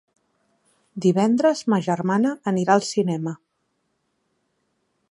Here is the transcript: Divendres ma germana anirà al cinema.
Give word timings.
Divendres 1.05 1.61
ma 1.75 1.79
germana 1.89 2.33
anirà 2.53 2.79
al 2.79 2.85
cinema. 2.89 3.39